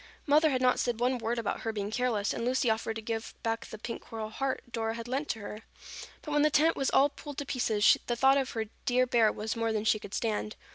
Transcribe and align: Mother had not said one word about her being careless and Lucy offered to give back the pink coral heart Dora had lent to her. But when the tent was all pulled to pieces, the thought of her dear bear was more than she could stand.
Mother 0.25 0.49
had 0.49 0.63
not 0.63 0.79
said 0.79 0.99
one 0.99 1.19
word 1.19 1.37
about 1.37 1.59
her 1.59 1.71
being 1.71 1.91
careless 1.91 2.33
and 2.33 2.43
Lucy 2.43 2.71
offered 2.71 2.95
to 2.95 3.03
give 3.03 3.35
back 3.43 3.67
the 3.67 3.77
pink 3.77 4.01
coral 4.01 4.31
heart 4.31 4.63
Dora 4.71 4.95
had 4.95 5.07
lent 5.07 5.27
to 5.29 5.39
her. 5.41 5.59
But 6.23 6.31
when 6.31 6.41
the 6.41 6.49
tent 6.49 6.75
was 6.75 6.89
all 6.89 7.09
pulled 7.09 7.37
to 7.37 7.45
pieces, 7.45 7.99
the 8.07 8.15
thought 8.15 8.37
of 8.39 8.49
her 8.53 8.65
dear 8.87 9.05
bear 9.05 9.31
was 9.31 9.55
more 9.55 9.71
than 9.71 9.83
she 9.85 9.99
could 9.99 10.15
stand. 10.15 10.55